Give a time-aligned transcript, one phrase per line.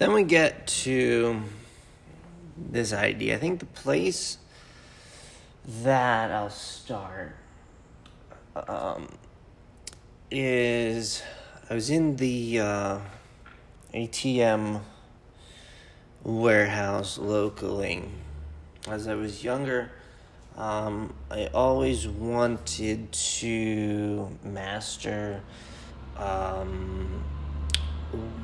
[0.00, 1.42] then we get to
[2.56, 3.36] this idea.
[3.36, 4.38] I think the place
[5.82, 7.36] that I'll start
[8.66, 9.08] um,
[10.30, 11.22] is
[11.68, 12.98] I was in the uh,
[13.92, 14.80] ATM
[16.24, 18.02] warehouse locally.
[18.88, 19.92] As I was younger,
[20.56, 25.42] um, I always wanted to master
[26.16, 27.22] um,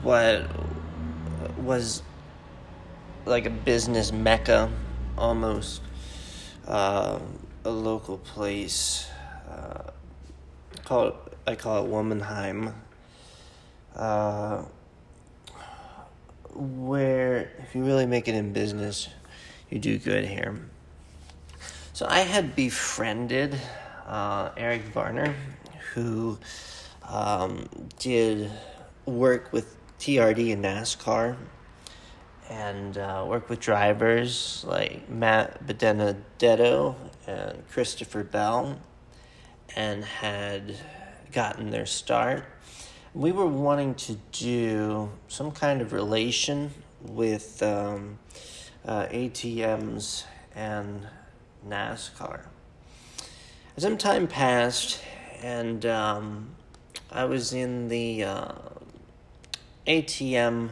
[0.02, 0.50] what
[1.58, 2.02] was
[3.24, 4.70] like a business mecca
[5.18, 5.82] almost
[6.66, 7.18] uh,
[7.64, 9.08] a local place
[9.50, 9.90] uh,
[10.84, 11.14] call it,
[11.46, 12.72] I call it Womanheim
[13.94, 14.62] uh,
[16.54, 19.08] where if you really make it in business
[19.70, 20.58] you do good here.
[21.92, 23.58] So I had befriended
[24.06, 25.34] uh, Eric Varner
[25.94, 26.38] who
[27.08, 27.68] um,
[27.98, 28.50] did
[29.06, 31.36] work with TRD and NASCAR
[32.48, 38.78] and uh, work with drivers like Matt Benedetto and Christopher Bell
[39.74, 40.76] and had
[41.32, 42.44] gotten their start.
[43.14, 46.70] We were wanting to do some kind of relation
[47.02, 48.18] with um,
[48.84, 51.06] uh, ATMs and
[51.66, 52.42] NASCAR.
[53.78, 55.00] Some time passed,
[55.42, 56.54] and um,
[57.10, 58.52] I was in the uh,
[59.86, 60.70] ATM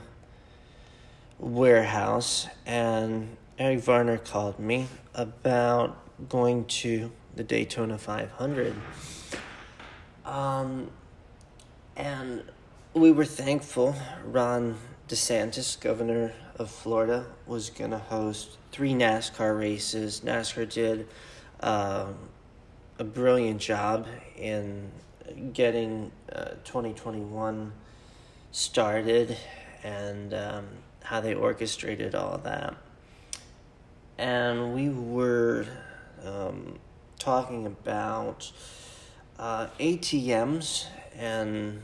[1.39, 8.75] warehouse, and Eric Varner called me about going to the Daytona 500.
[10.25, 10.91] Um,
[11.97, 12.42] and
[12.92, 14.77] we were thankful Ron
[15.09, 20.23] DeSantis, governor of Florida, was going to host three NASCAR races.
[20.25, 21.07] NASCAR did
[21.61, 22.07] uh,
[22.98, 24.91] a brilliant job in
[25.53, 27.73] getting uh, 2021
[28.55, 29.37] started
[29.83, 30.69] and um,
[31.03, 32.77] how they orchestrated all that.
[34.17, 35.67] And we were
[36.25, 36.79] um,
[37.19, 38.53] talking about
[39.41, 41.83] uh, ATMs and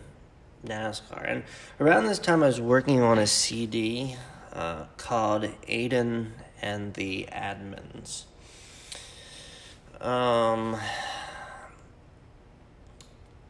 [0.64, 1.28] NASCAR.
[1.28, 1.42] And
[1.80, 4.14] around this time, I was working on a CD
[4.53, 6.28] uh, called Aiden
[6.62, 8.26] and the Admins.
[10.00, 10.78] Um,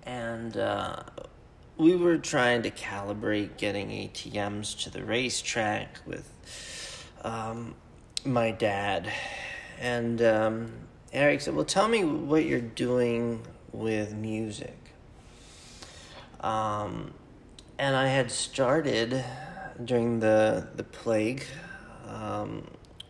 [0.05, 1.03] and uh,
[1.81, 6.31] we were trying to calibrate getting ATMs to the racetrack with
[7.25, 7.75] um,
[8.23, 9.11] my dad.
[9.81, 10.73] And um,
[11.11, 13.41] Eric said, Well, tell me what you're doing
[13.73, 14.77] with music.
[16.41, 17.15] Um,
[17.79, 19.25] and I had started
[19.83, 21.45] during the, the plague
[22.07, 22.67] um,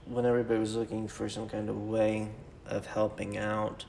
[0.07, 2.29] when everybody was looking for some kind of way
[2.67, 3.85] of helping out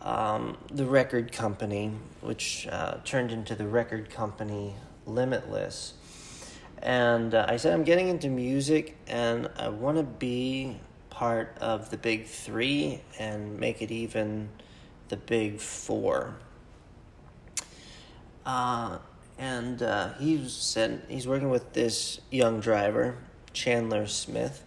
[0.00, 4.74] um, the record company, which uh, turned into the record company
[5.06, 5.94] Limitless.
[6.82, 10.78] And uh, I said, I'm getting into music and I want to be
[11.10, 14.48] part of the big three and make it even
[15.08, 16.36] the big four.
[18.46, 18.98] Uh,
[19.38, 23.18] and uh, he said he's working with this young driver,
[23.52, 24.64] Chandler Smith.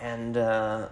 [0.00, 0.88] And uh,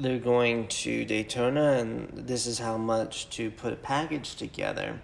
[0.00, 5.00] they're going to Daytona, and this is how much to put a package together.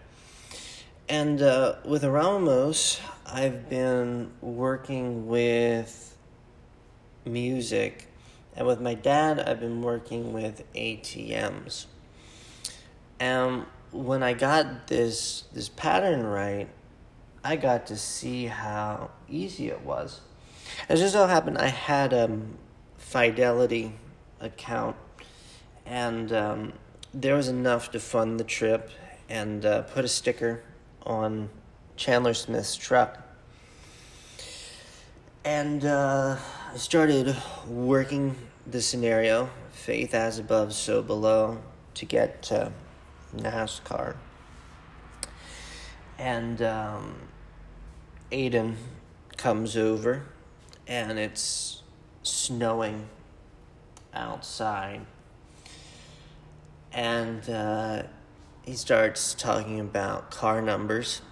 [1.08, 6.16] And uh, with Ramos, I've been working with
[7.24, 8.06] music,
[8.56, 11.86] and with my dad, I've been working with ATMs.
[13.18, 16.68] And when I got this this pattern right,
[17.42, 20.20] I got to see how easy it was.
[20.88, 22.58] It just so happened I had a um,
[22.96, 23.92] Fidelity
[24.40, 24.96] account,
[25.86, 26.72] and um,
[27.12, 28.90] there was enough to fund the trip
[29.28, 30.62] and uh, put a sticker
[31.04, 31.48] on
[31.96, 33.18] Chandler Smith's truck.
[35.44, 36.36] And uh,
[36.72, 37.36] I started
[37.68, 38.34] working
[38.66, 41.58] the scenario, faith as above, so below,
[41.94, 42.72] to get to
[43.36, 44.16] NASCAR.
[46.18, 47.14] And um,
[48.32, 48.76] Aiden
[49.36, 50.24] comes over,
[50.86, 51.82] and it's
[52.22, 53.08] snowing
[54.14, 55.06] outside.
[56.92, 58.04] And uh,
[58.64, 61.22] he starts talking about car numbers.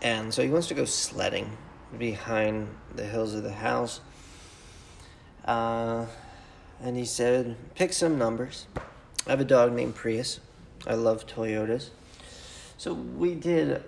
[0.00, 1.56] And so he wants to go sledding
[1.98, 4.00] behind the hills of the house.
[5.44, 6.06] Uh,
[6.80, 8.66] and he said, pick some numbers.
[9.26, 10.40] I have a dog named Prius.
[10.86, 11.90] I love Toyotas.
[12.76, 13.82] So we did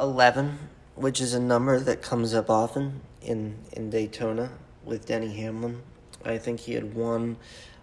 [0.00, 0.58] 11,
[0.94, 4.50] which is a number that comes up often in, in Daytona
[4.84, 5.82] with Denny Hamlin.
[6.24, 7.36] I think he had won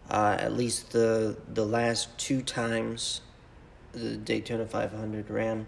[0.10, 3.22] uh, at least the the last two times
[3.92, 5.68] the Daytona 500 ran,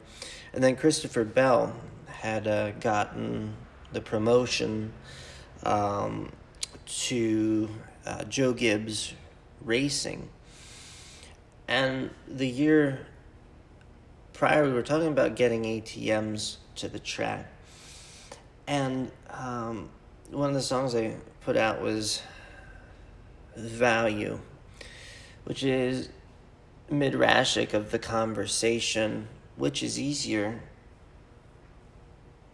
[0.53, 1.73] and then Christopher Bell
[2.07, 3.55] had uh, gotten
[3.93, 4.91] the promotion
[5.63, 6.31] um,
[6.85, 7.69] to
[8.05, 9.13] uh, Joe Gibbs
[9.61, 10.29] Racing.
[11.67, 13.07] And the year
[14.33, 17.47] prior, we were talking about getting ATMs to the track.
[18.67, 19.89] And um,
[20.31, 22.21] one of the songs I put out was
[23.57, 24.39] Value,
[25.43, 26.09] which is
[26.91, 30.61] midrashic of the conversation, which is easier.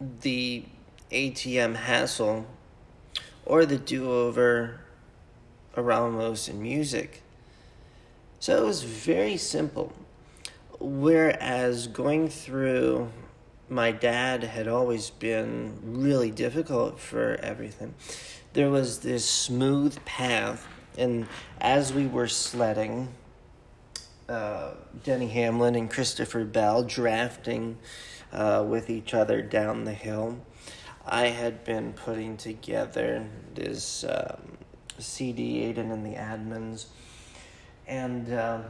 [0.00, 0.64] The
[1.12, 2.46] ATM hassle
[3.44, 4.80] or the do over
[5.76, 7.22] around most in music.
[8.40, 9.92] So it was very simple.
[10.80, 13.10] Whereas going through
[13.68, 17.94] my dad had always been really difficult for everything.
[18.52, 20.66] There was this smooth path,
[20.96, 21.26] and
[21.60, 23.08] as we were sledding,
[24.28, 27.78] uh, Denny Hamlin and Christopher Bell drafting
[28.32, 30.38] uh, with each other down the hill.
[31.06, 34.58] I had been putting together this um,
[34.98, 36.86] CD, Aiden and the Admins,
[37.86, 38.60] and uh,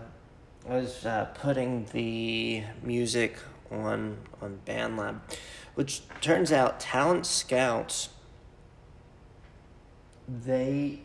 [0.68, 3.36] I was uh, putting the music
[3.70, 5.20] on on BandLab,
[5.74, 8.08] which turns out Talent Scouts.
[10.26, 11.00] They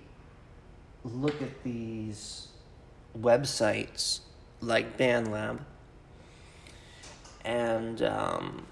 [1.03, 2.47] look at these
[3.17, 4.19] websites
[4.61, 5.59] like BandLab
[7.45, 8.67] and um,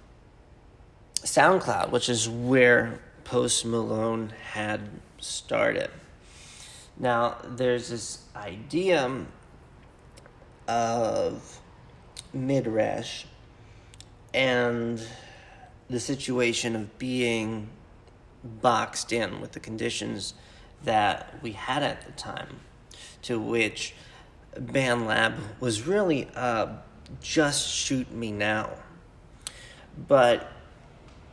[1.16, 4.82] SoundCloud, which is where Post Malone had
[5.18, 5.90] started.
[7.00, 9.26] Now, there's this idea
[10.68, 11.60] of
[12.34, 13.26] midrash
[14.34, 15.02] and
[15.90, 17.70] the situation of being
[18.44, 20.34] boxed in with the conditions
[20.84, 22.60] that we had at the time,
[23.24, 23.94] to which
[24.56, 26.68] BandLab was really uh,
[27.22, 28.72] just shoot me now.
[30.08, 30.52] But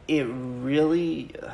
[0.09, 1.49] it really uh,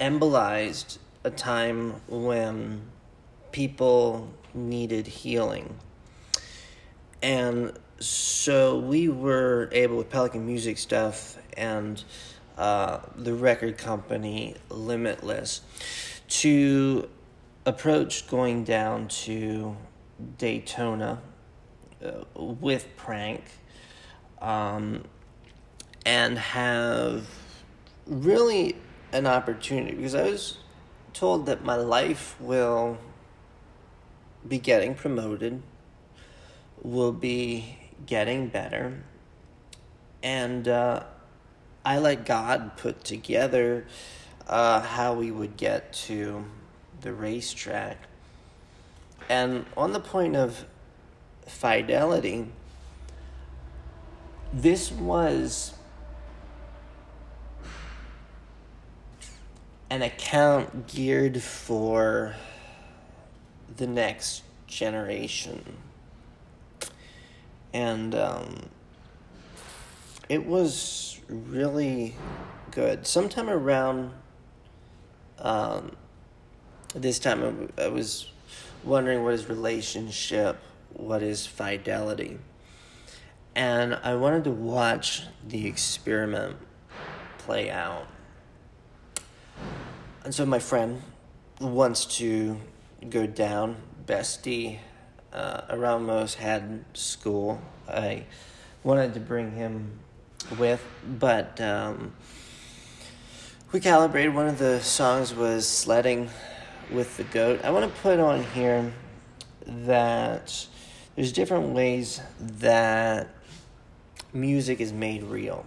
[0.00, 2.82] embolized a time when
[3.52, 5.76] people needed healing.
[7.22, 12.02] And so we were able with Pelican Music stuff and
[12.58, 15.60] uh, the record company Limitless
[16.28, 17.08] to
[17.64, 19.76] approach going down to
[20.38, 21.20] Daytona
[22.04, 23.42] uh, with Prank
[24.40, 25.04] um,
[26.04, 27.26] and have
[28.06, 28.76] really
[29.12, 30.58] an opportunity because I was
[31.12, 32.98] told that my life will
[34.46, 35.62] be getting promoted,
[36.82, 39.02] will be getting better,
[40.22, 41.04] and uh,
[41.84, 43.86] I let God put together
[44.46, 46.44] uh, how we would get to
[47.00, 47.98] the racetrack.
[49.28, 50.64] And on the point of
[51.46, 52.46] fidelity,
[54.52, 55.74] this was
[59.90, 62.34] an account geared for
[63.76, 65.76] the next generation.
[67.72, 68.68] And um,
[70.28, 72.14] it was really
[72.70, 73.06] good.
[73.06, 74.12] Sometime around
[75.38, 75.92] um,
[76.94, 78.30] this time, I was
[78.84, 80.58] wondering what is relationship,
[80.92, 82.38] what is fidelity.
[83.54, 86.56] And I wanted to watch the experiment
[87.38, 88.06] play out.
[90.24, 91.02] And so my friend
[91.60, 92.60] wants to
[93.08, 93.76] go down.
[94.06, 94.78] Bestie
[95.32, 97.60] uh, around most had school.
[97.88, 98.24] I
[98.82, 99.98] wanted to bring him
[100.58, 100.84] with,
[101.18, 102.14] but um,
[103.72, 104.32] we calibrated.
[104.32, 106.30] One of the songs was Sledding
[106.90, 107.64] with the Goat.
[107.64, 108.92] I want to put on here
[109.66, 110.66] that
[111.16, 113.28] there's different ways that
[114.32, 115.66] music is made real.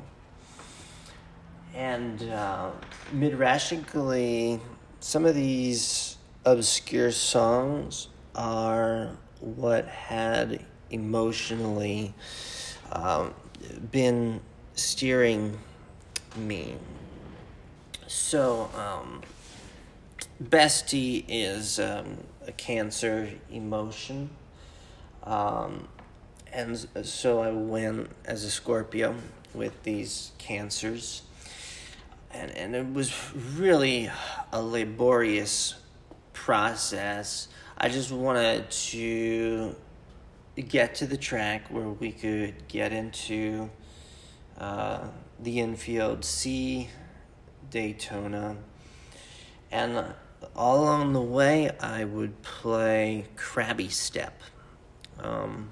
[1.76, 2.72] And uh,
[3.14, 4.62] midrashically,
[5.02, 12.14] some of these obscure songs are what had emotionally
[12.94, 13.34] um,
[13.92, 14.40] been
[14.76, 15.60] steering
[16.38, 16.78] me.
[18.12, 19.22] So, um,
[20.44, 24.32] Bestie is um, a Cancer emotion.
[25.24, 25.88] Um,
[26.52, 29.14] and so I went as a Scorpio
[29.54, 31.22] with these cancers.
[32.32, 33.14] And, and it was
[33.56, 34.10] really
[34.52, 35.76] a laborious
[36.34, 37.48] process.
[37.78, 39.76] I just wanted to
[40.68, 43.70] get to the track where we could get into
[44.58, 46.90] uh, the infield, see
[47.70, 48.58] Daytona,
[49.72, 50.04] and
[50.56, 54.42] all along the way, I would play Crabby Step
[55.20, 55.70] um,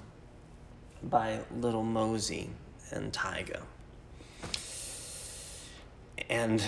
[1.02, 2.50] by Lil Mosey
[2.90, 3.62] and Tyga.
[6.28, 6.62] And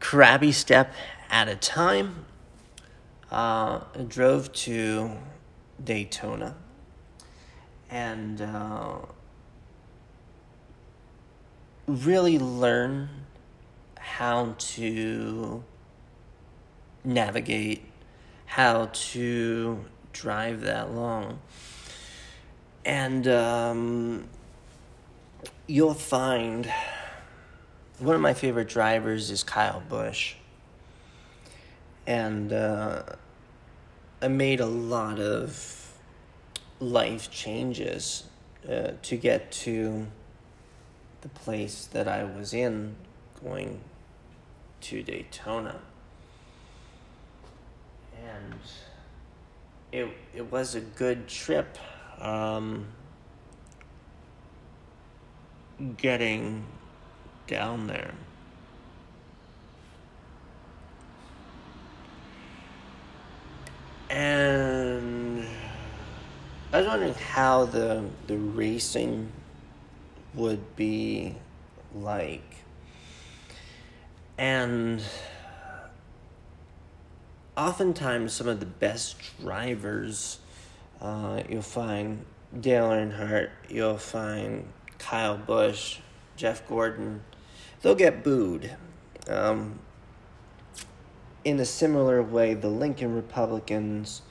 [0.00, 0.94] crabby step
[1.28, 2.24] at a time.
[3.30, 5.10] Uh, drove to
[5.84, 6.56] Daytona
[7.90, 8.96] and uh,
[11.86, 13.10] really learn
[14.08, 15.62] how to
[17.04, 17.84] navigate,
[18.46, 21.38] how to drive that long.
[22.84, 24.28] And um,
[25.66, 26.72] you'll find
[27.98, 30.34] one of my favorite drivers is Kyle Busch.
[32.06, 33.02] And uh,
[34.20, 35.92] I made a lot of
[36.80, 38.24] life changes
[38.68, 40.06] uh, to get to
[41.20, 42.96] the place that I was in
[43.44, 43.80] going
[44.80, 45.80] to Daytona.
[48.24, 48.54] And
[49.92, 51.78] it, it was a good trip.
[52.20, 52.86] Um,
[55.96, 56.64] getting
[57.46, 58.12] down there.
[64.10, 65.46] And
[66.72, 69.30] I was wondering how the the racing
[70.34, 71.34] would be
[71.94, 72.42] like.
[74.38, 75.02] And
[77.56, 80.38] oftentimes some of the best drivers
[81.00, 82.24] uh, you'll find
[82.58, 84.68] Dale Earnhardt, you'll find
[84.98, 85.98] Kyle Busch,
[86.36, 87.22] Jeff Gordon,
[87.82, 88.76] they'll get booed.
[89.28, 89.78] Um,
[91.44, 94.22] in a similar way, the Lincoln Republicans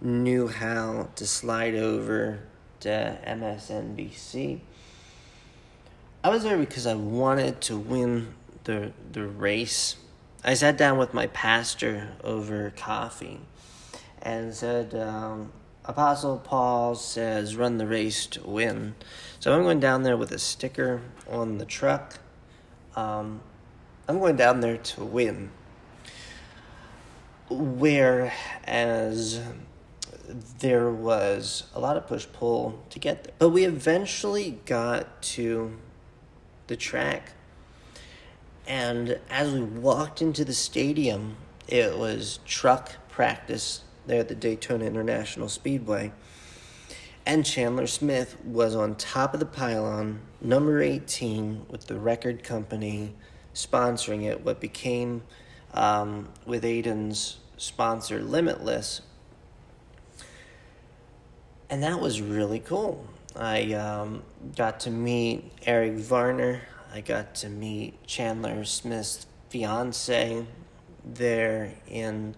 [0.00, 2.40] knew how to slide over
[2.80, 4.60] to MSNBC.
[6.24, 9.96] I was there because I wanted to win the the race.
[10.44, 13.40] I sat down with my pastor over coffee
[14.20, 15.52] and said, um,
[15.84, 18.94] Apostle Paul says, run the race to win.
[19.40, 22.18] So I'm going down there with a sticker on the truck.
[22.94, 23.40] Um,
[24.08, 25.50] I'm going down there to win.
[27.48, 29.40] Whereas
[30.60, 33.34] there was a lot of push pull to get there.
[33.38, 35.76] But we eventually got to
[36.68, 37.32] the track.
[38.72, 41.36] And as we walked into the stadium,
[41.68, 46.10] it was truck practice there at the Daytona International Speedway.
[47.26, 53.12] And Chandler Smith was on top of the pylon, number 18, with the record company
[53.52, 55.22] sponsoring it, what became
[55.74, 59.02] um, with Aiden's sponsor, Limitless.
[61.68, 63.06] And that was really cool.
[63.36, 64.22] I um,
[64.56, 66.62] got to meet Eric Varner.
[66.94, 70.44] I got to meet Chandler Smith's fiance
[71.02, 72.34] there in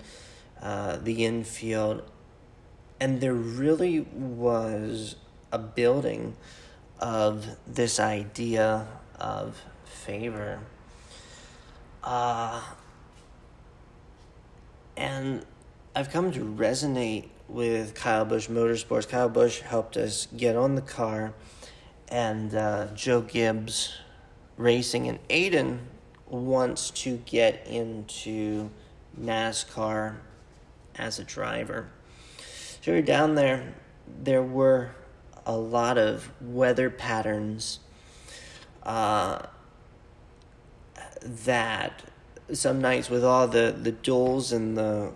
[0.63, 2.09] uh, the infield,
[3.01, 5.17] and there really was
[5.51, 6.37] a building
[7.01, 8.87] of this idea
[9.19, 10.61] of favor.
[12.05, 12.63] Uh,
[14.97, 15.45] and
[15.97, 19.09] I've come to resonate with Kyle Busch Motorsports.
[19.09, 21.35] Kyle Busch helped us get on the car,
[22.07, 23.99] and uh, Joe Gibbs
[24.57, 25.79] Racing, and Aiden
[26.27, 28.71] wants to get into
[29.21, 30.17] NASCAR
[30.97, 31.89] as a driver.
[32.83, 33.75] So we are down there.
[34.23, 34.91] There were
[35.47, 37.81] a lot of weather patterns
[38.83, 39.41] uh,
[41.23, 42.05] that
[42.53, 45.13] some nights with all the, the duels and the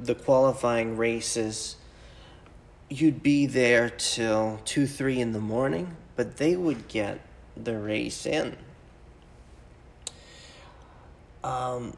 [0.00, 1.76] the qualifying races,
[2.88, 7.20] you'd be there till two, three in the morning, but they would get
[7.64, 8.56] the race in.
[11.42, 11.96] Um,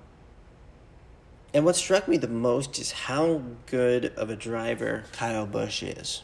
[1.54, 6.22] and what struck me the most is how good of a driver Kyle Busch is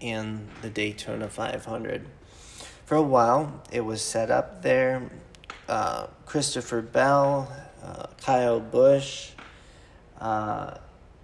[0.00, 2.06] in the Daytona 500.
[2.86, 5.10] For a while, it was set up there.
[5.68, 7.50] Uh, Christopher Bell,
[7.82, 9.30] uh, Kyle Busch,
[10.20, 10.76] uh,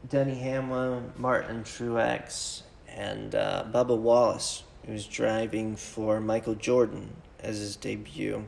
[0.08, 7.58] Denny Hamlin, Martin Truex, and uh, Bubba Wallace, who was driving for Michael Jordan as
[7.58, 8.46] his debut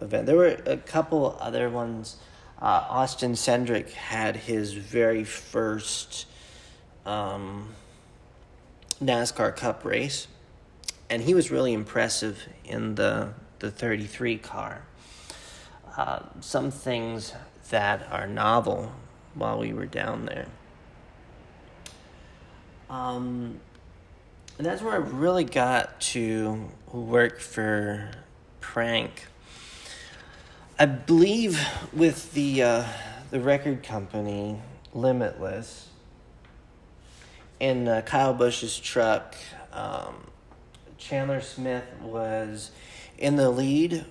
[0.00, 0.26] event.
[0.26, 2.16] There were a couple other ones.
[2.60, 6.26] Uh, Austin Cindric had his very first
[7.04, 7.74] um,
[9.02, 10.26] NASCAR Cup race,
[11.10, 14.82] and he was really impressive in the the 33 car.
[15.96, 17.32] Uh, some things
[17.70, 18.92] that are novel
[19.34, 20.46] while we were down there.
[22.90, 23.60] Um,
[24.58, 28.10] and that's where I really got to work for
[28.60, 29.26] Prank.
[30.78, 31.60] I believe
[31.92, 32.84] with the uh,
[33.30, 34.60] the record company
[34.94, 35.88] Limitless
[37.60, 39.34] in uh, Kyle Busch's truck,
[39.72, 40.30] um,
[40.96, 42.70] Chandler Smith was
[43.18, 44.06] in the lead